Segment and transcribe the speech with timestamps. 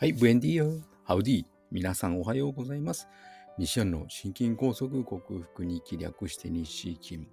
[0.00, 1.44] はい、ブエンディア、ハウディ。
[1.70, 3.06] 皆さんおはようございます。
[3.58, 7.28] 西安の心筋梗塞克服に気略して西金。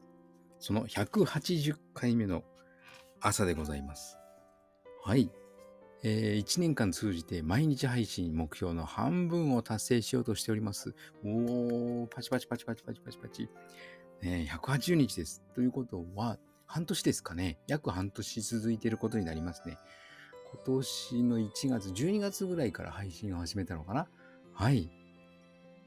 [0.59, 2.43] その180回目の
[3.21, 4.17] 朝でございます。
[5.01, 5.31] はい。
[6.03, 10.93] えー、1年間通じて毎日配信目標の半分を達成しようとしております。
[11.23, 13.49] おー、パチパチパチパチパチパチパチ。
[14.21, 15.41] ね、180日です。
[15.55, 17.59] ということは、半年ですかね。
[17.67, 19.77] 約半年続いていることになりますね。
[20.53, 24.07] 今年の1月、12月ぐらいから配信を始めたのかな？
[24.53, 24.89] はい。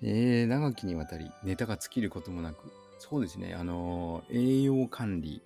[0.02, 5.42] えー、長きにわたりネタが尽きることもなく、そうですね、あのー、栄養管理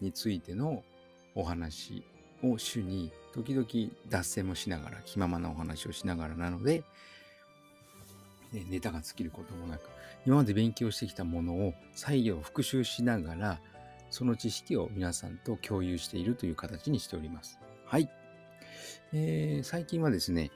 [0.00, 0.84] についての
[1.34, 2.04] お話
[2.42, 3.66] を主に時々
[4.08, 6.84] 脱線もしながら、気ままなお話をしながらなので、
[8.52, 9.82] ね、ネタが尽きることもなく、
[10.26, 13.60] 今まで勉強してきたものを再度復習しながら、
[14.10, 17.58] その知識を皆さんと共有しているという形にしております。
[17.86, 18.10] はい。
[19.12, 20.50] えー、最近はですね、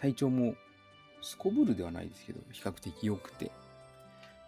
[0.00, 0.54] 体調も
[1.22, 3.50] すこぶるではないですけど、比較的良くて、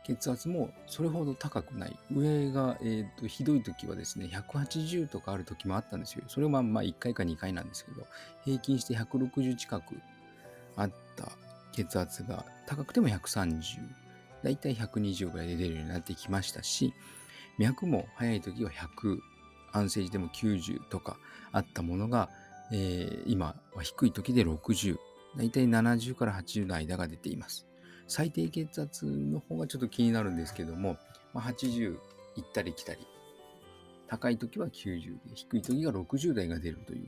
[0.05, 1.98] 血圧もそれほど高くない。
[2.12, 6.25] 上が、えーと、ひどい時はですね、180とかある時もあったんですよ。
[6.28, 8.06] それはまあ1回か2回なんですけど、
[8.44, 10.00] 平均して160近く
[10.77, 11.33] あった
[11.72, 13.78] 血圧が高くても130、
[14.42, 16.94] だいたい120ぐらいで出るようになってきましたし、
[17.59, 19.19] 脈も早い時は100、
[19.73, 21.17] 安静時でも90とか
[21.53, 22.29] あったものが、
[22.73, 24.97] えー、今は低い時で60、
[25.37, 27.67] だいたい70から80の間が出ています。
[28.09, 30.97] 最低血圧の方がちょっと気になるんですけども、
[31.33, 31.97] まあ、80
[32.37, 33.07] 行ったり来たり、
[34.09, 37.07] 高い時は90で、低い時が60台が出るという、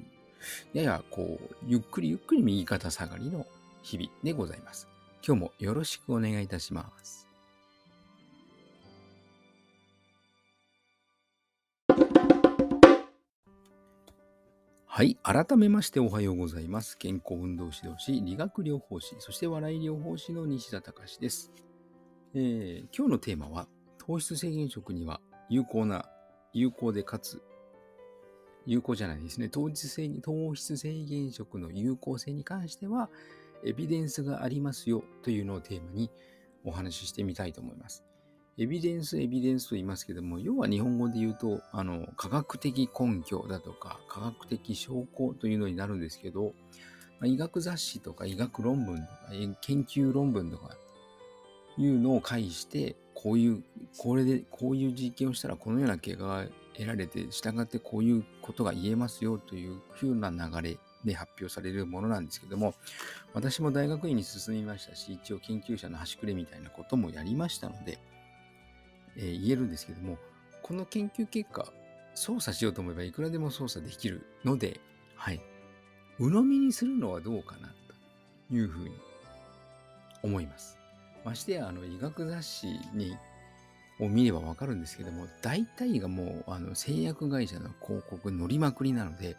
[0.72, 3.46] ややこう、ゆっくりゆっくり右肩下がりの
[3.82, 4.88] 日々でございます。
[5.26, 7.31] 今日もよろしくお願いいたします。
[14.94, 15.16] はい。
[15.22, 16.98] 改めましておはようございます。
[16.98, 21.50] 健康運動指導士、理学療法士、そして笑い療法士の西田隆です、
[22.34, 26.10] えー、今日のテーマは、糖質制限食には有効な、
[26.52, 27.42] 有効でかつ、
[28.66, 29.48] 有効じゃないですね。
[29.48, 33.08] 糖質制糖質制限食の有効性に関しては、
[33.64, 36.10] エビデンスがありますよというのをテーマに
[36.64, 38.04] お話ししてみたいと思います。
[38.58, 46.52] エビデンス、エビデンスと言いますけども、要は日本語で言うと、あの、科学的根拠だとか、科学的証拠というのになるんですけど、
[47.18, 49.30] まあ、医学雑誌とか医学論文とか、
[49.62, 50.76] 研究論文とか
[51.78, 53.62] いうのを介して、こういう、
[53.96, 60.76] これで、こういう実験をしたらこのような結果が得られて、従ってこういうことが言えますよというふうな流れ
[61.06, 62.74] で発表されるものなんですけども、
[63.32, 67.98] 私も大学院に進みましたし、一応研究者の端くれみたいなこともやりましたので、
[69.16, 70.18] えー、言えるんですけども、
[70.62, 71.72] この研究結果、
[72.14, 74.80] 操作しようと思えばいくらでも操作できるので、
[75.16, 75.40] はい。
[76.18, 77.68] 鵜呑みにするのはどうかな
[78.48, 78.94] というふうに
[80.22, 80.78] 思います。
[81.24, 83.16] ましてや、あの、医学雑誌に、
[84.00, 89.36] を見ればわかるんですけども、大体がもう、あの、製薬会社の広告乗りまくりなので、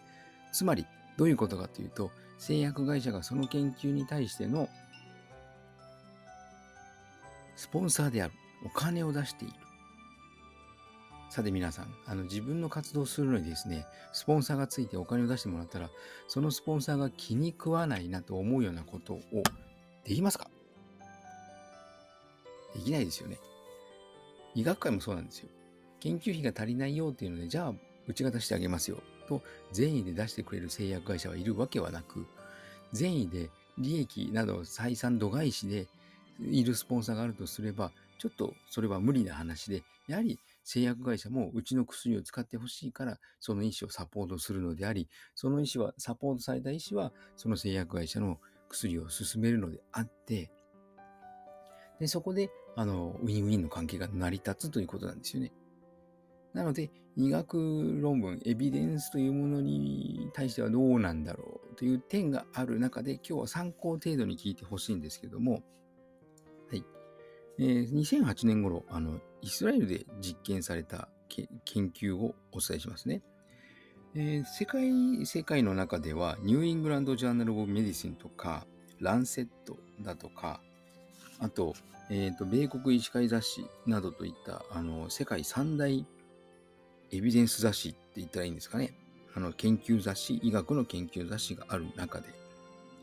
[0.52, 0.86] つまり、
[1.18, 4.68] どういうことかというと、製薬会社がその研究に対しての
[7.56, 8.34] スポンサーである。
[8.66, 9.54] お金を出している。
[11.34, 15.90] さて皆さん、あの自分の活動するのにですね、スポンサーがついてお金を出してもらったら、
[16.28, 19.22] そのスポンサーが気に食わないなと思うようなことを
[20.06, 20.48] できますか？
[22.76, 23.40] できないですよね。
[24.54, 25.50] 医学界もそうなんですよ。
[26.02, 27.74] 研究費が足りないよっていうので、じゃあ、
[28.08, 29.02] うちが出してあげますよ。
[29.28, 32.28] と、善意で出してくれる製薬会社はいるわけはなく、
[32.92, 35.88] 善意で利益など採算度外視で
[36.40, 50.52] いるスポンサーがあるとすれば、ちょっとそれは無理な話で、やはり製薬会社もうちの薬を使ってほしいから、その医師をサポートするのであり、その医師は、サポートされた医師は、その製薬会社の薬を進めるのであって、
[52.00, 55.52] で、そこで、あの、ウィンウィンの関係が成り立つということなんですよね。
[56.54, 65.64] なので、医学論文、エビデンスというものに対してはどうなんだろうという点がある中で、今日は参考程度に聞いてほしいんですけども、
[66.70, 66.84] はい。
[67.60, 71.10] えー、2008年頃、あの、イスラエルで実験された
[71.66, 73.22] 研究をお伝えしますね。
[74.16, 78.66] えー、世界、世界の中では、ニューイングランド・ジャーナル・オブ・メディシンとか、
[79.00, 80.62] ランセットだとか、
[81.40, 81.74] あと、
[82.10, 86.06] えっ、ー、と、米国医師会雑誌などといった、あの、世界三大
[87.12, 88.94] エビデンス雑誌って言ったらいいんですかね。
[89.36, 92.30] あの、研究雑誌、医学の研究雑誌がある中で、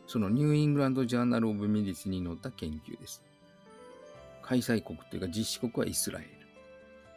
[0.07, 3.21] そのニューイングランド・ジャーナル・オブ・メディスに載った研究です。
[4.41, 6.23] 開催国というか実施国はイスラエ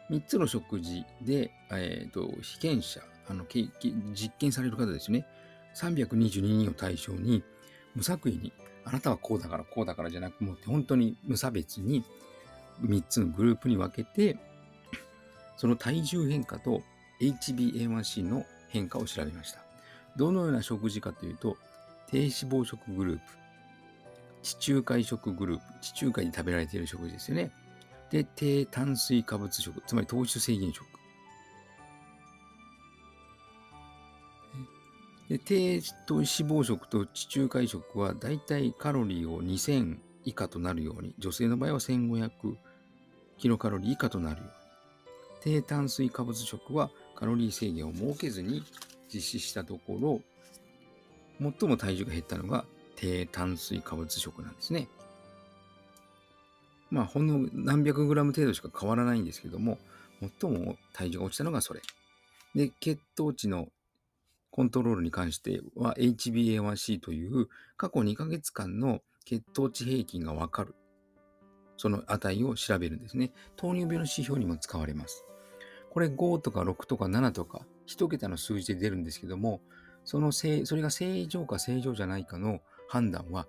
[0.09, 0.17] ル。
[0.17, 5.25] 3つの食事で、えーと、被験者、あの実験される方ですね。
[5.75, 7.43] 322人を対象に
[7.95, 8.53] 無作為に
[8.85, 12.03] あなたはこうだからこうだからじゃなくもって本当に無差別に
[12.83, 14.37] 3つのグループに分けて
[15.57, 16.81] その体重変化と
[17.21, 19.59] HbA1c の変化を調べました。
[20.17, 21.57] どのような食事かというと
[22.07, 23.21] 低脂肪食グループ
[24.45, 27.51] 地中海食グループ地中海で食べられている食事ですよね。
[28.11, 30.85] で、低炭水化物食、つまり糖質制限食。
[35.27, 42.29] で低糖脂肪食と地中海食はだいたいカロリーを2000以下となるように、女性の場合は1500
[43.39, 48.63] キロカロリー以下となるように、低炭水化物食はカロリー制限を設けずに
[49.11, 50.21] 実施したところ、
[51.39, 52.65] 最も体重が減ったのが
[52.95, 54.87] 低炭水化物食なんですね。
[56.89, 59.77] まあ、ほんの何百グラム程度しか変わらないんですけども、
[60.39, 61.81] 最も体重が落ちたのがそれ。
[62.53, 63.67] で、血糖値の
[64.51, 70.75] コントロールに関しては HbA1c という過去2ヶ月間の血糖値平均がわかる。
[71.77, 73.31] その値を調べるんですね。
[73.57, 75.25] 糖尿病の指標にも使われます。
[75.89, 79.59] これ5とか6とか7とか1桁の数字で出るんですけども、
[80.05, 83.47] そのせいそれが正常か正常じゃないかの判断は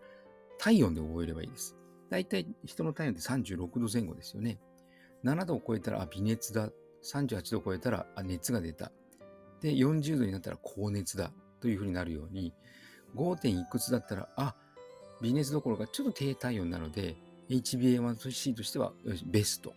[0.59, 1.77] 体温で覚えればいいです。
[2.11, 4.59] だいたい人の体温って36度前後ですよね。
[5.25, 6.71] 7度を超えたら、あ、微熱だ。
[7.05, 8.93] 38度を超えたら、あ、熱が出た。
[9.61, 11.33] で、40度になったら高熱だ。
[11.61, 12.53] というふうになるように、
[13.17, 13.41] 5.
[13.41, 14.55] 点いくつだったら、あ、
[15.23, 17.17] 微熱どころかちょっと低体温なので、
[17.49, 18.93] HbA1c としては
[19.27, 19.73] ベスト。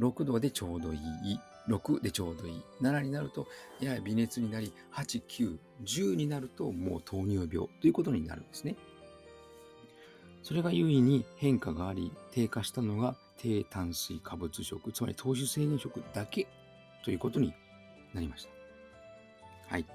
[0.00, 1.40] 6度でちょうどいい。
[1.68, 2.62] 6でちょうどいい。
[2.80, 3.46] 7になると、
[3.80, 8.76] やや微熱になり、8、9、10になるともう糖尿病ということになるんですね。
[10.42, 16.46] それが優位に変化があり、低下したのが低炭水化物食、つまり糖質制限食だけ
[17.04, 17.54] ということに
[18.14, 18.50] なりました。
[19.68, 19.86] はい。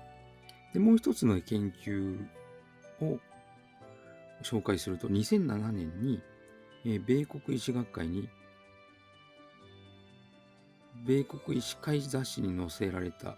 [0.73, 2.19] で、もう一つの研究
[3.01, 3.19] を
[4.43, 6.21] 紹介すると、2007年に、
[6.85, 8.29] え米国医師学会に、
[11.05, 13.37] 米国医師会雑誌に載せられた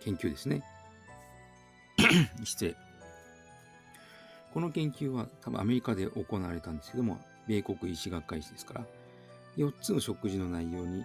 [0.00, 0.62] 研究ですね。
[2.44, 2.76] 失礼。
[4.52, 8.86] この研究は多分アメリカで行われたんですけども、米国医師学会誌ですから、
[9.56, 11.04] 4つの食事の内容に、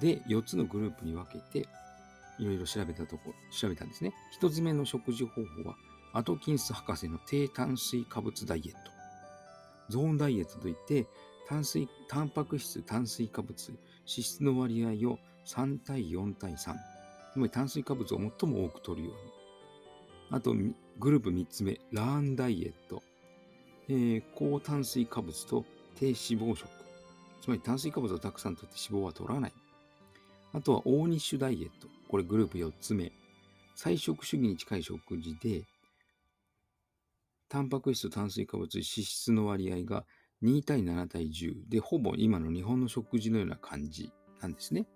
[0.00, 1.68] で、4つのグループに分けて、
[2.38, 4.12] いろいろ調べたところ、調べたんですね。
[4.40, 5.76] 1つ目の食事方法は、
[6.14, 8.78] アトキンス博士の低炭水化物ダイエット。
[9.88, 11.06] ゾーンダイエットといって、
[11.48, 16.74] 炭水、タンパク質、炭水化物、脂質の割合を3対4対3。
[17.32, 19.32] つまり炭水化物を最も多く取るように。
[20.30, 20.54] あと、
[20.98, 23.02] グループ3つ目、ラーンダイエット。
[23.88, 25.64] えー、高炭水化物と
[25.96, 26.68] 低脂肪食。
[27.40, 29.52] つまり炭水化物をたくさん取って脂肪は取らない。
[30.52, 31.88] あとは大日種ダイエット。
[32.08, 33.12] これグループ4つ目。
[33.74, 35.64] 菜食主義に近い食事で、
[37.48, 40.04] タンパク質と炭水化物、脂質の割合が
[40.42, 44.86] 2対7対10で、ほぼ今の日本の食事のような感じなんですね。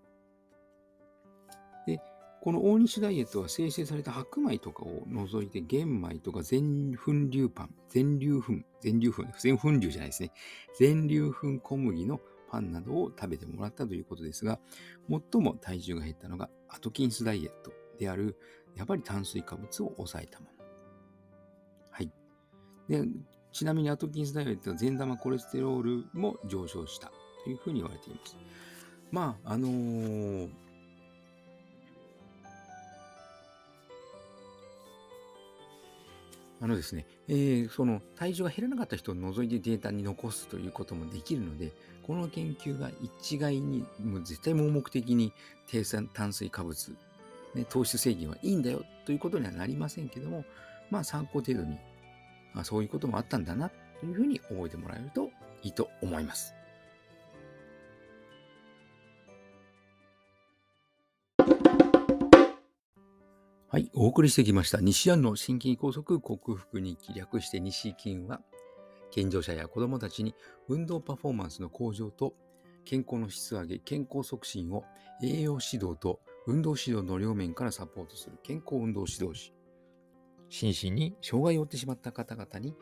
[2.47, 10.31] この大西ダイエットは生成された白米とかを除いて玄米とか全粉粒パン、全粒粉、全粒粉、全粉粒じゃないですね。
[10.79, 14.61] 全粒粉小麦のパンなどを食べてもらったということですが、
[15.11, 18.37] 最も体重が減ったのがアトキンスダイエットである、
[18.77, 20.65] やっぱり炭水化物を抑えたもの。
[21.91, 22.13] はい。
[22.89, 23.03] で、
[23.51, 27.11] ちなみにアトキンスダイエットは善玉コレステロールも上昇した
[27.43, 28.37] というふうに言われています。
[29.11, 30.66] まあ、あのー
[36.61, 41.73] あのですね、えー、その体重が減らなかった人を除いてデータに残すということもできるので、
[42.07, 45.33] この研究が一概に、もう絶対盲目的に
[45.67, 46.97] 低酸炭水化物、
[47.55, 50.45] ね、糖質制限はいいんだよということにはなりませんけども、
[50.91, 51.77] まあ参考程度に、
[52.55, 53.71] あそういうこともあったんだな
[54.01, 55.31] というふうに覚えてもらえると
[55.63, 56.56] いいと思います。
[63.77, 64.81] はい、お送りしてきました。
[64.81, 68.41] 西安の心筋梗塞克服日記略して西筋は、
[69.11, 70.35] 健常者や子供たちに
[70.67, 72.33] 運動パフォーマンスの向上と
[72.87, 74.85] 健康の質上げ、健康促進を
[75.23, 79.53] 栄養指導と運動指導の両面からサポートする健康運動指導士。
[80.49, 82.75] 心身に障害を負ってしまった方々に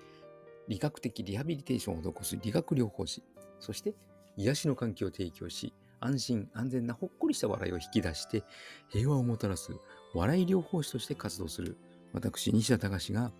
[0.69, 3.25] 理学的リハビリテーションを施す理学療法士。
[3.59, 3.97] そして
[4.37, 8.45] 癒しの環境を提供し、安心安全なほっこりした笑いを引き出して
[8.91, 9.73] 平和をもたらす
[10.15, 11.77] 笑い療法士として活動する
[12.13, 13.33] 私、西田隆が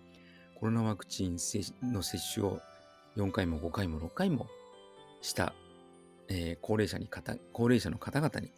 [0.59, 1.37] コロナワクチン
[1.93, 2.59] の接種を
[3.15, 4.47] 4回も5回も6回も
[5.21, 5.53] した、
[6.27, 7.09] えー、高齢者に
[7.53, 8.51] 高齢者の方々に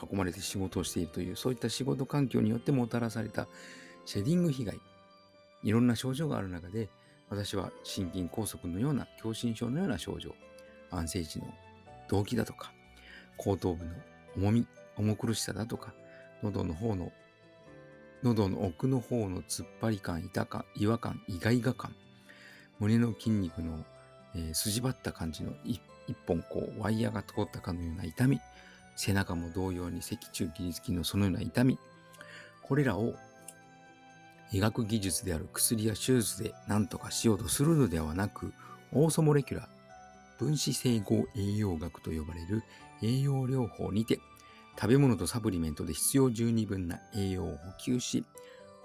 [0.00, 3.46] 囲まれて仕事をしているという、そういった仕事環境によってもたらされた
[4.04, 4.80] シェディング被害、
[5.62, 6.88] いろんな症状がある中で、
[7.28, 10.34] 私は心筋梗塞のような、狭心症のような症状、
[10.90, 11.46] 安静時の
[12.08, 12.72] 動悸だとか、
[13.36, 13.92] 後頭部の
[14.36, 15.94] 重み、重苦しさだとか、
[16.42, 17.12] 喉の方の、
[18.22, 21.94] 喉の奥の方の突っ張り感、痛感、違和感、意外が感、
[22.78, 23.84] 胸の筋肉の、
[24.34, 25.80] えー、筋張った感じの一
[26.26, 28.40] 本こうワイヤーが通ったかのような痛み、
[28.96, 31.78] 背中も同様に脊柱起立筋のそのような痛み、
[32.62, 33.14] これらを
[34.52, 38.52] 医学技術である薬や手術で何とかしようとするのではなく、
[38.92, 42.62] オーソモレキュラー、分子整合栄養学と呼ばれる
[43.02, 44.20] 栄養療法にて、
[44.80, 48.24] 食べ物とサプリメントで必要十二分な栄養を補給し、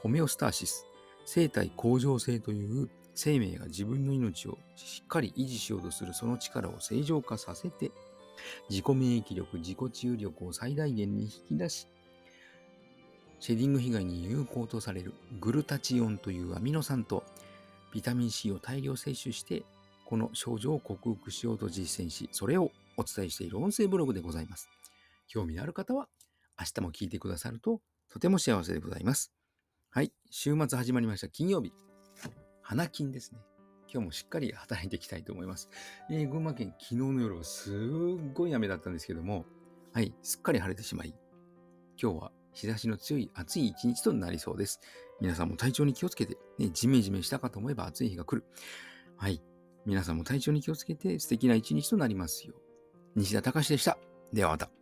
[0.01, 0.85] ホメオスターシス、
[1.25, 7.91] 生体向上性という生命が自分の命をしっかり維持しようとするその力を正常化させて、
[8.69, 11.87] 自己免疫力、自己治癒力を最大限に引き出し、
[13.39, 17.23] シェディング被害に有効とされるグルタチオンというアミノ酸と
[17.93, 19.63] ビタミン C を大量摂取して、
[20.03, 24.69] この症状を克服しようと実践し、それをお伝えしている音声ブログでございます。
[25.27, 26.07] 興味のある方は
[26.59, 29.31] 明日も聞いてくださるととても幸せでございます。
[29.89, 31.71] はい、週末始まりました金曜日。
[32.61, 33.39] 花金ですね。
[33.91, 35.69] 今日もしっかり働いていきたいと思います。
[36.09, 39.45] えー、群馬県昨日の夜はすっごい雨だったんですけども、
[39.93, 41.13] はい、すっかり晴れてしまい、
[42.01, 44.79] 今日は日差しの強い暑い一日となりそうです。
[45.21, 48.45] 皆さんも体調に気をつけて、ね、ジメジメしたかと思えば暑い日が来る。
[49.17, 49.41] はい。
[49.85, 52.55] 皆さんも体調に気をつけて素敵な一日となりますよ。
[53.15, 53.97] 西田隆でした。
[54.33, 54.74] ではまた。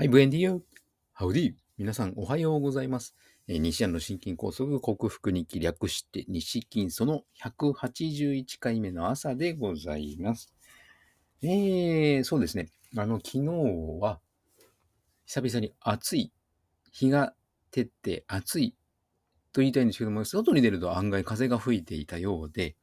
[0.00, 0.62] はい、ブエンディオ。
[1.12, 1.52] ハウディ。
[1.76, 3.14] 皆さんおはようございます。
[3.46, 10.54] えー、西安の心筋梗塞克服日記略して西筋その181回目の朝でございます。
[11.42, 12.70] えー、そうですね。
[12.96, 13.48] あの、昨日
[14.00, 14.20] は
[15.26, 16.32] 久々に暑い、
[16.92, 17.34] 日が
[17.70, 18.74] 照って暑い
[19.52, 22.74] と言いたいんですけども、外に出ると案外風が吹いていたようで、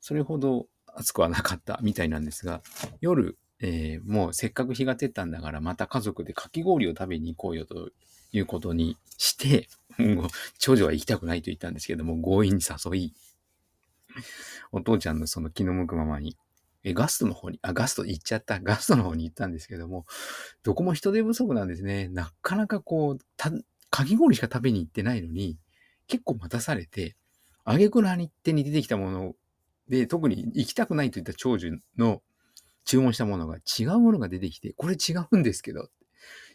[0.00, 2.60] それほど暑くはなかったみたいなんですが、
[3.00, 7.90] 夜、えー、もうせっかく日が照ったんだから、また家族でかき氷を食べに行こうよと
[8.32, 9.68] いうことにして、
[10.58, 13.14] 長女は行きたくないと言ったんですけども、強引に誘い、
[14.72, 16.36] お父ちゃんのその気の向くままに、
[16.84, 18.58] え、ガストの方に、あ、ガスト行っちゃった。
[18.58, 20.04] ガストの方に行ったんですけども、
[20.64, 22.08] どこも人手不足なんですね。
[22.08, 23.52] なかなかこう、た、
[23.90, 25.56] かき氷しか食べに行ってないのに、
[26.08, 27.14] 結構待たされて、
[27.64, 29.34] あげくのに手に出てきたもの
[29.88, 32.20] で、特に行きたくないといった長寿の
[32.84, 35.88] 注文したものが違うものが出てきて、これ違うんですけど、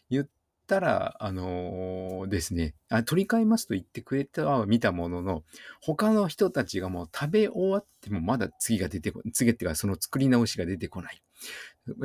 [0.09, 0.27] 言っ
[0.67, 5.43] たら、あのー、ですねあ、取り替えますと言ってくれたは見たものの、
[5.81, 9.21] 他の人たちがもう食べ終わってもまだ次が出てこ。
[9.33, 11.21] 次っていうかその作り直しが出てこない。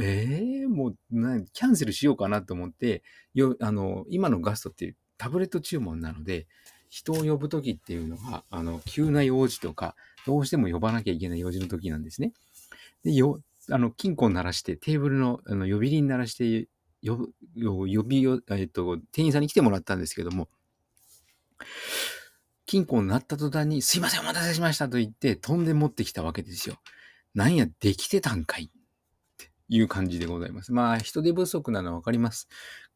[0.01, 3.03] ええー、もうな、キャンセルしようかなと思って、
[3.35, 6.47] よ、あの、今のガストってタブレット注文なので、
[6.89, 12.33] 人を呼ぶときっていうのは、あの、急な用事とか、どうしても呼ばなきゃいけない用事の時なんですね。
[13.03, 16.69] で、よ、あの、金庫を鳴らして、テーブルの、あの、呼び鈴鳴らして、
[17.03, 20.49] よ、呼びよ、えっと、店員さんに来てもらったんですけども、
[22.67, 26.77] 金庫になった途端に、すいません、お待たせしましたと言って、飛んで持ってきたわけですよ。
[27.35, 28.69] なんや、できてたんかいっ
[29.37, 30.73] ていう感じでございます。
[30.73, 32.49] まあ、人手不足なのはわかります。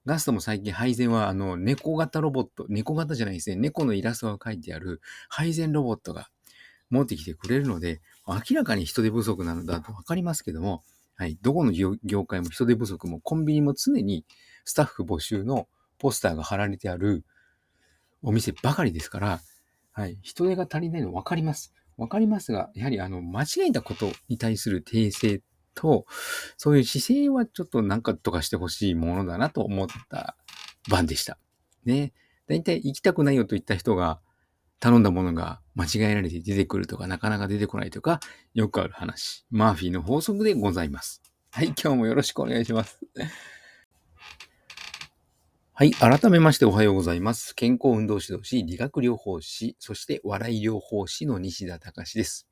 [0.04, 6.28] ガストも最近配膳は、あの、猫型ロボット、猫型じゃないですね、猫のイラストが書いてある配膳ロボットが
[6.90, 10.82] 持ってきてくれるので、明らかに人手不足なのだとわかりますけども、
[11.14, 11.38] はい。
[11.40, 14.24] どこの業界も人手不足もコンビニも常に
[14.64, 15.68] スタッフ募集の
[15.98, 17.24] ポスターが貼られてある
[18.22, 19.40] お店ばかりですから、
[19.92, 20.18] はい。
[20.20, 21.72] 人手が足りないのわかります。
[21.96, 25.40] わかりますが、やはりあの、間違えたことに対する訂正
[25.74, 26.04] と、
[26.58, 30.36] そういう姿勢はちょっとなんかとかしてほしいものだなと思った
[30.90, 31.38] 番でした。
[31.84, 32.12] ね。
[32.48, 34.20] だいたい行きたくないよと言った人が、
[34.78, 38.20] 頼んだものが間違えられて出てくるとか、なかなか出てこないとか、
[38.54, 39.46] よくある話。
[39.50, 41.22] マーフィーの法則でございます。
[41.50, 43.00] はい、今日もよろしくお願いします。
[45.72, 47.54] はい、改めましておはようございます。
[47.54, 52.48] 健康運動指導士、理学療法士、そして笑い療法士の西田隆です。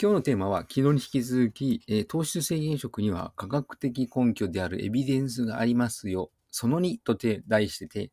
[0.00, 6.30] 今日のテーマは、昨日に引き続き、えー、糖質制限食には科学的根拠であるエビデンスがありますよ。
[6.50, 8.12] その2と題してて、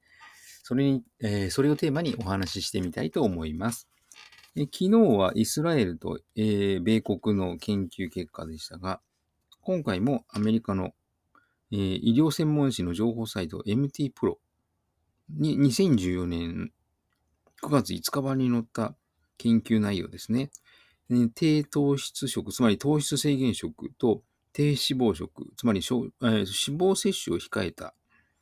[0.72, 3.90] それに、えー、それをテーマにお話ししてみたいと思います。
[4.56, 9.02] え昨日はイスラエルと、えー、米国の研究結果でしたが、
[9.60, 10.94] 今回もアメリカの、
[11.74, 14.40] えー、医療専門誌の情報サイト MT プロ
[15.30, 16.72] に2014年
[17.62, 18.96] 9月5日版に載った
[19.38, 20.52] 研究内容ですね。
[21.36, 24.24] 低糖質食、つまり糖質制限食と
[24.54, 26.46] 低脂肪食、つまり、えー、脂
[26.80, 27.94] 肪摂取を控えた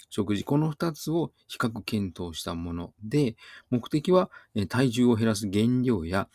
[0.09, 3.35] 食事、この2つを比較検討したもので、
[3.69, 4.29] 目的は、
[4.67, 6.27] 体重を減らす原料や、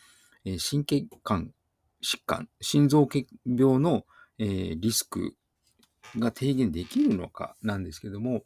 [0.45, 1.51] えー、心血管
[2.05, 4.05] 疾患、心臓血病の、
[4.37, 5.35] リスク
[6.19, 8.43] が低減できるのかなんですけども、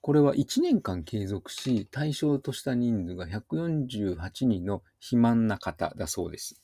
[0.00, 6.62] これは1年間継続し、対象とした人数が148人の肥満な方だそうです。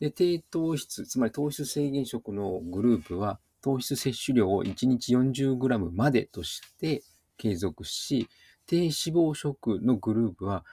[0.00, 7.02] で、低糖質、つまり糖質制限食のグループは、糖質摂取量を1日 40g までとして
[7.36, 8.28] 継続し、
[8.66, 10.64] 低脂肪食のグループは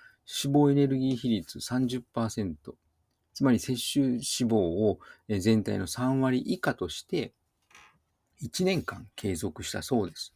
[0.43, 2.55] 脂肪エネルギー比率30%、
[3.33, 7.33] つまり摂取脂肪を全体の3割以下として
[8.41, 10.33] 1年間継続したそうです。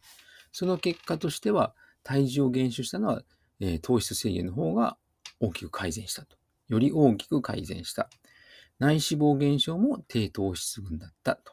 [0.52, 3.22] その結果としては体重を減少したのは、
[3.60, 4.96] え糖質制限の方が
[5.40, 6.36] 大きく改善したと。
[6.68, 8.08] より大きく改善した。
[8.78, 11.52] 内脂肪減少も低糖質群だったと。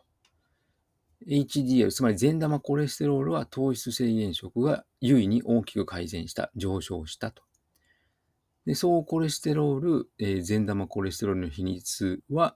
[1.28, 7.44] HDL、つまり善玉コレステロールは糖質制限食が優位に大きく改善した、上昇したと。
[8.66, 12.56] で総コレステロール、えー、善玉コレステロールの比率は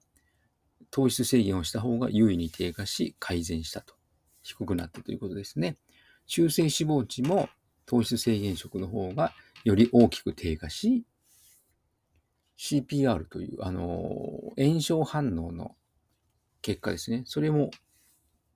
[0.92, 3.96] 糖質制限をした方が優位に低下し改善したと。
[4.44, 5.78] 低くなったということですね。
[6.28, 7.50] 中性脂肪値も
[7.86, 11.06] 糖質制限食の方がより大きく低下し、
[12.58, 13.90] CPR という、あの、
[14.58, 15.76] 炎症反応の
[16.62, 17.24] 結果ですね。
[17.26, 17.72] それも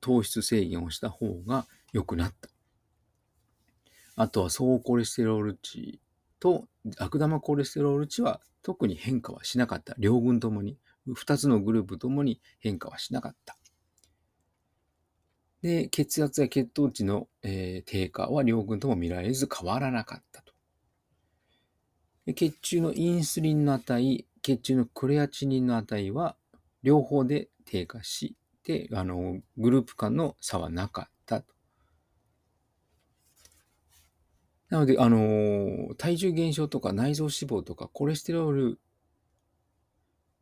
[0.01, 2.49] 糖質制限をした方が良くなった。
[4.15, 5.99] あとは総コレステロール値
[6.39, 9.95] と悪玉コレステロール値は特に変化はしなかった。
[9.97, 10.77] 両軍ともに、
[11.07, 13.57] 2つのグループともに変化はしなかった。
[15.61, 20.53] で、血圧や血糖値の、えー、低下は両軍とも見られず変わらなかったと。
[22.33, 26.35] 血中のインスリンの値、血中のクレアチニンの値は
[26.83, 28.35] 両方で低下し、
[28.67, 31.53] で、あの、グループ間の差はなかったと。
[34.69, 38.79] なので、あの、体重減少とか内臓脂肪とかコレステロール、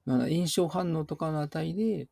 [0.08, 2.08] 炎症反応とかの値で、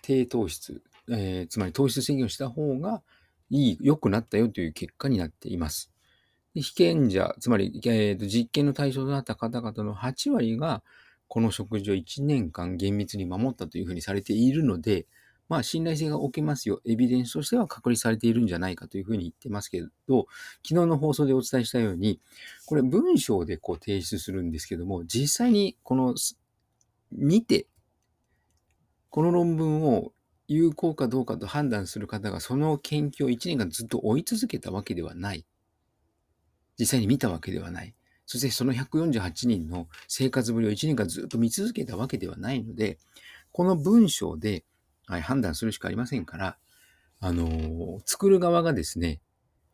[0.00, 3.02] 低糖質、えー、つまり糖質制限をした方が
[3.50, 5.92] いい、良くなったよという結果になっています。
[6.54, 10.82] 被験者、つまり、えー、と実験の対象となった方々の8割が、
[11.32, 15.06] この食事を1年間厳密に守ったというふうにされているので、
[15.48, 16.82] まあ、信頼性が置けますよ。
[16.84, 20.26] エビデンスとしては確立されているんじゃないかというふうに言ってますけど、
[20.62, 22.20] 昨日の放送でお伝えしたように、
[22.66, 26.14] これ文章でこう提出するんですけども、実際にこの
[27.10, 27.66] 見て、
[29.08, 30.12] この論文を
[30.48, 35.46] 有効かどうかと判断する方がその研究を1年間ずっと追い続けたわけではない。
[36.78, 37.94] 実際に見たわけではない。
[38.32, 42.96] そしてその148人の生活ぶりを1年間ずっと見続けたわけではないので、
[43.52, 44.64] この文章で、
[45.06, 46.56] はい、判断するしかありませんから、
[47.20, 49.20] あのー、作る側がですね、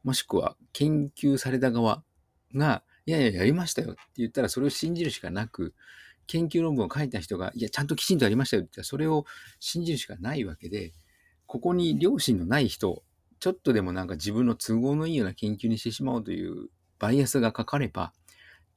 [0.02, 2.02] もしくは研究された側
[2.52, 5.72] が、いやいや、やりましたよって言ったらそれを信じるしかなく、
[6.26, 9.24] 研究論文を書いた人が、いや、ちゃんときちんとやりましたよって言ったらそれを
[9.60, 10.94] 信じるしかないわけで、
[11.46, 13.04] ここに良心のない人、
[13.38, 18.12] ちょっとでもなんか自分の都合のいいような研究にしてしまおうというバイアスがかかれば、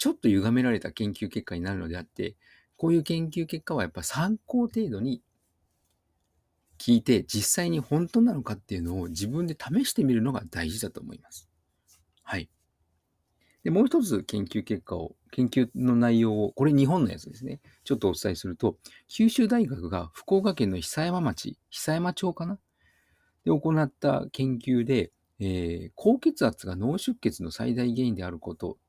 [0.01, 2.35] ちょっと歪められた研究結果になるのであって、
[2.75, 5.21] こういう研究結果はやっぱ参考程度に
[6.79, 11.47] 聞いて、実際に本当なのかっていうのを自分で試してみるのが大事だと思います。
[12.23, 12.49] はい。
[13.63, 17.59] で、もう一つ研究結果を、研究の内容を、これ日本のやつですね。
[17.83, 22.57] ちょっとお伝えすると、九州大学が福岡県の久山町、久山町かな？
[23.45, 28.79] で行った研究で、えー、高血圧が脳出血の最大原因であること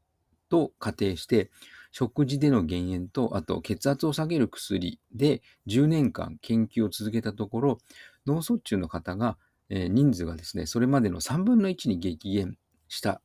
[0.53, 1.51] と仮定して、
[1.93, 7.79] 食事での減塩と、あと血圧を下げる薬で10年間研究を続けたところ、
[8.27, 9.39] 脳卒中の方が、
[9.71, 13.23] えー、人数がですね、それまでの3分の1に激減した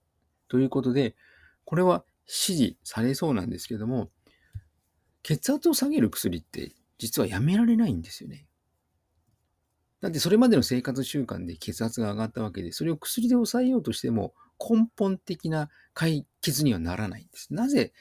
[0.47, 1.15] ということで、
[1.65, 4.09] これは支持されそうなんですけども、
[5.21, 8.47] 血圧を下げる薬って実はやめられないんですよね。
[9.99, 17.55] だってそれまでの生活習慣で血圧が上がったわけで、それを薬で抑えようとしても根本的な解決にはならないんです。
[17.55, 17.91] なぜ、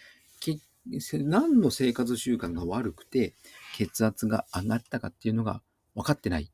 [1.15, 3.33] 何の生活習慣が悪くて
[3.75, 5.63] 血圧が上がったかっていうのが
[5.95, 6.53] 分かってない。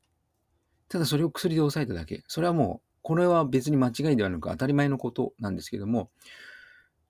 [0.88, 2.22] ただそれを薬で抑えただけ。
[2.28, 6.12] それはもう、これは別に間違いではなく当たり前のことなんですけども、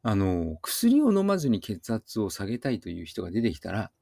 [0.03, 3.93] あの、薬を飲まずに血圧を下げたいという人が出てきたら、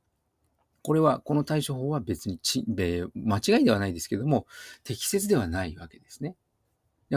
[0.83, 4.47] これは、この対処法は別にち、間違いではないですけども、
[4.85, 6.37] 適切ではないわけですね。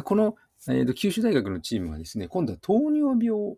[0.04, 0.36] この、
[0.70, 3.58] えーと、九州大学のチームはですね、今度は糖尿病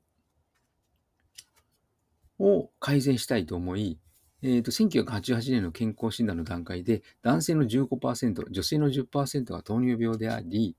[2.39, 3.99] を改善したいと思い、
[4.41, 10.75] えーと、1988年の健康診断の段階で、男性の15%、女性の10%が糖尿病であり、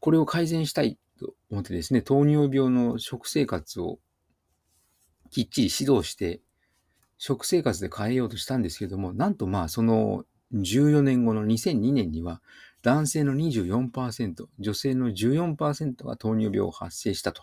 [0.00, 3.98] これを改善したいと思ってですね、糖尿病の食生活を
[5.30, 6.40] きっちり指導して、
[7.18, 12.40] 食生活で変えようとしたんですけども、なんとまあその14年後の2002年には、
[12.82, 17.42] 男性の24%、女性の14%が糖尿病を発生したと。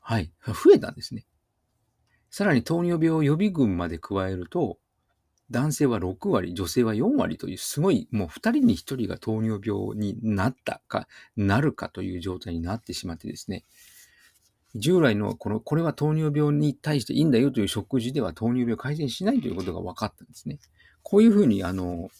[0.00, 0.32] はい。
[0.46, 1.26] 増えたんですね。
[2.30, 4.78] さらに糖尿病予備軍まで加えると、
[5.50, 13.64] 男性は6割、女性は4割という、すごい、もう2人に1人が糖尿病になったか、なるかという状態になってしまってですね、
[14.76, 20.60] 従来のこの、これは糖尿病に対していいんだよという食事では糖尿病改善しないということが分かったんですね。
[21.02, 22.10] こういうふうに、あの、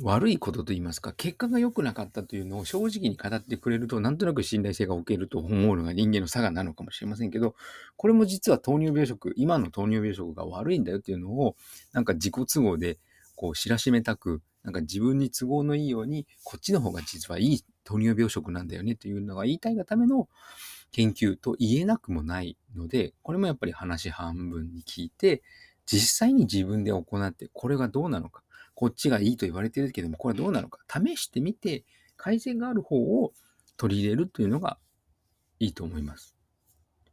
[0.00, 7.54] 悪いことと言いますか、結果が良くなかったというのを正直に語ってくれると、なんとなく信頼性が置けると思うのが人間の差がなのかもしれませんけど、
[7.96, 11.56] これも実は糖尿病食、今の糖尿病食が悪いんだよっていうのを、
[11.92, 12.98] なんか自己都合で
[13.36, 20.28] こう知らしめたく、なんか自分に都合のいいように、こっちの方が実はいい糖尿病食なんだよねというのが言いたいがための
[20.90, 25.42] 研究と言えなくもないので、これもやっぱり話半分に聞いて、
[25.84, 28.42] 実際に自分で行って、これがどうなのか。
[28.82, 30.80] こっちがいいと言われてるけども、これはどうなのか。
[30.90, 31.84] 試してみて、
[32.16, 33.32] 改善がある方を
[33.76, 34.76] 取り入れるというのが
[35.60, 36.34] いいと思います。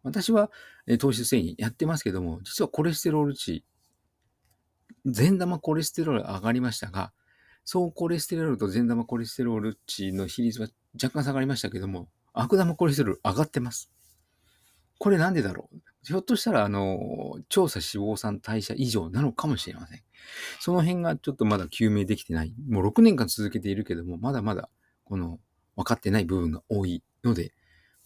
[0.02, 0.50] 私は、
[0.88, 3.64] え糖質繊維やってますけども、実はコレステロール値、
[5.06, 7.14] 善玉コレステロール上がりましたが、
[7.66, 13.92] 総コレステロールと善玉コレステロール値の比率は若干下がりましたけども、悪玉コレステロール上がってます。
[14.98, 15.89] これなんでだろう？
[16.04, 20.02] ひょっとしたら、あの、調査脂肪酸代謝異常なのかもしれません。
[20.60, 22.54] その辺がちょっとまだ究明できてない。
[22.70, 24.70] もう6年間続けているけども、まだまだ、
[25.04, 25.40] この、
[25.76, 27.54] 分かってない部分が多いので、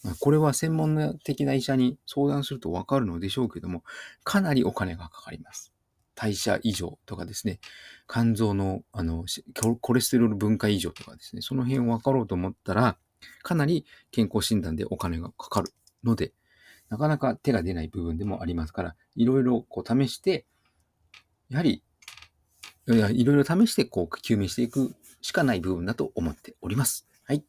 [0.04, 3.84] まあ、これは専門的な医者に相談すると分かるのでしょうけども、
[4.24, 5.74] かなりお金がかかります。
[6.16, 7.60] 代謝異常とかですね、
[8.08, 9.26] 肝臓のあの
[9.82, 12.98] コレステロール分解異常とかですね、その辺を分かろうと思ったら、
[13.42, 16.34] かなり健康診断でお金がかかるので、
[16.94, 20.46] なかなか手が出ない部分でもありますから、いろいろこう試して、
[21.50, 21.82] やはり、
[22.86, 27.08] いろいろ試してこう究明していくしかない部分だと思っております。
[27.24, 27.44] はい。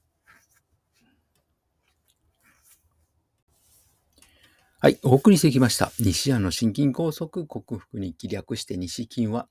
[4.78, 5.92] はい、お送りしてきました。
[5.98, 9.46] 西安の心筋梗塞克服に気略して西筋は、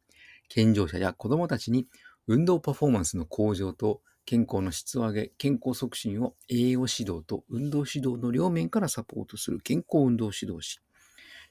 [0.50, 1.88] 健常者や子供たちに
[2.26, 10.80] 運動パフォーマンスの向上と健康の質を上げ、健康促進を栄養指導と運動指導の両面からサポートする健康運動指導士。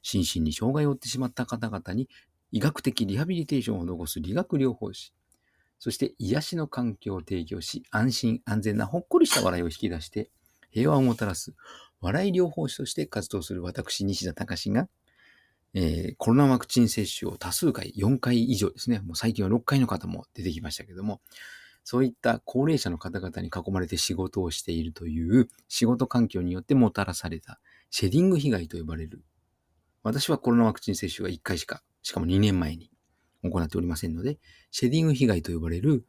[0.02, 2.08] 心身に障害を負ってしまった方々に
[2.50, 5.12] 医学的リハビリテーションを施す理学療法士。
[5.78, 10.30] そして癒しの環境を提供し、安心安全なほっこりした笑いを引き出して、
[10.70, 11.54] 平和をもたらす
[12.00, 14.88] 笑い療法士として活動する私、西田隆が、
[15.74, 21.20] えー、コロナワクチン接種を多数回、4回以上ですね、もう最近は6回の方も出てきましたけども、
[21.85, 27.59] そういった高齢者の方々に囲まれて仕事をしているという仕事環境によってもたらされた
[27.90, 29.23] シェディング被害と呼ばれる。
[30.03, 32.90] 私はコロナワクチン接種は1回しか、しかも2年前に
[33.42, 34.38] 行っておりませんので、
[34.71, 36.05] シェディング被害と呼ばれる、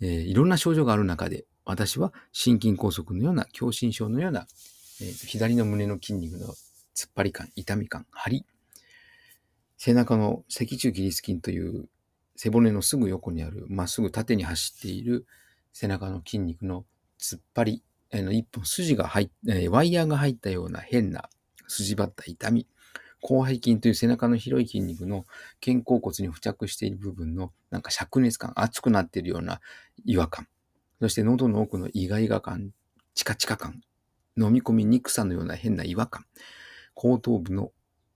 [0.00, 4.46] えー、いろんな症状がある中で、私は心筋梗塞のような、狭心症のような、
[5.00, 6.48] えー、左の胸の筋肉の
[6.94, 8.46] 突っ張り感、痛み感、張り、
[9.78, 11.88] 背中の脊柱起立筋という
[12.36, 15.26] 背骨のすぐ横にある、まっすぐ縦に走っている
[15.72, 16.84] 背中の筋肉の
[17.20, 21.28] 突っ張り、あの一本筋が入っ、えワイヤーが入ったような変な
[21.66, 22.66] 筋張った痛み、
[23.22, 25.24] 広背筋という背中の広い筋肉の
[25.64, 29.60] 肩甲骨に付着している部分のなんか灼熱感、熱くなっているような
[30.04, 30.46] 違和感、
[31.00, 32.70] そして喉の奥のイガイガ感、
[33.14, 33.80] チカチカ感、
[34.38, 36.26] 飲み込みにくさのような変な違和感、
[36.94, 37.72] 後頭部の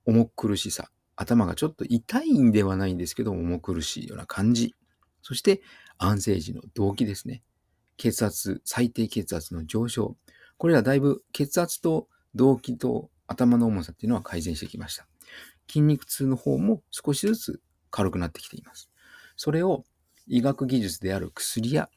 [0.07, 4.75] 重苦しさ、頭がちょっと痛いんではないんですけど、重苦しいような感じ。
[5.21, 5.61] そして、
[5.99, 7.43] 安静時の動機ですね。
[7.99, 10.17] 血圧、最低血圧の上昇。
[10.57, 15.07] これらだいぶ血圧と動機と頭の重さっていうのは改善してきました。
[15.69, 18.91] 筋肉痛の方も少しずつ軽くなってきています。
[19.37, 19.85] それを
[20.27, 21.91] 医学技術である薬や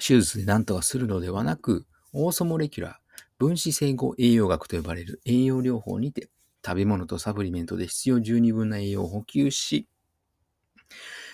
[0.00, 2.94] 手術で何とかするのではなく、オーソモレキュラー、
[3.38, 6.28] 分子整合栄養学と呼ばれる栄養療法にて
[6.64, 9.88] 食べ物とサプリメントで必要十二分な栄養を補給し、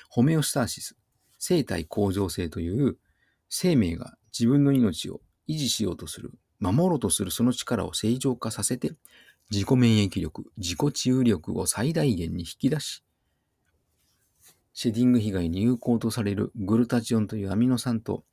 [0.08, 0.96] ホメオスターシス、
[1.38, 2.96] 生体向上性という
[3.48, 8.92] 生命が自分の命を維持しようとする、守ろうとするその力を正常化させて、
[9.50, 13.02] 自己免疫力、自己治癒力を最大限に引き出し、
[14.74, 18.24] シェディング被害に有効とされるグルタチオンというアミノ酸と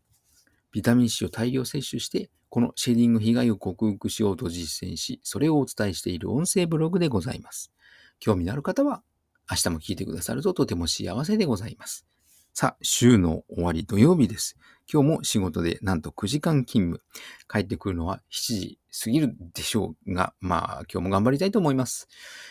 [0.75, 7.71] ビタミン C を大量摂取してこのシェーディング被害を克服しようと実践し、それをお伝えしている音声ブログでございます。
[8.19, 9.01] 興味のある方は、
[9.49, 12.05] 明日も聞いてくださるととても幸せでございます。
[12.53, 14.57] さあ、週の終わり土曜日です。
[14.91, 17.03] 今日も仕事でなんと9時間勤務。
[17.49, 22.09] 帰ってくるのは7時過ぎるでしょうが、まあ今日も頑張りたいと思います。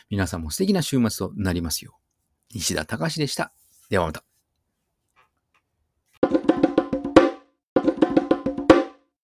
[0.08, 1.98] 皆さんも素敵な週末となりますよ
[2.52, 2.54] う。
[2.54, 3.52] 西田隆でした。
[3.90, 4.33] ではまた。